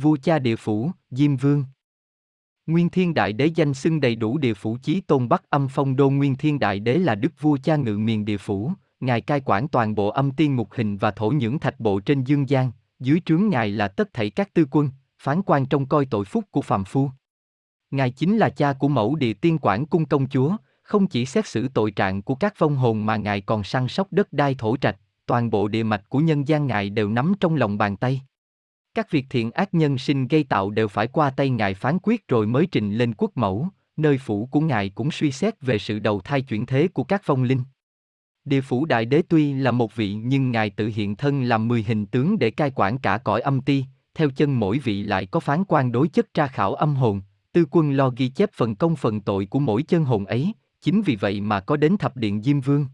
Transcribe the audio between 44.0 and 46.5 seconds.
theo chân mỗi vị lại có phán quan đối chất tra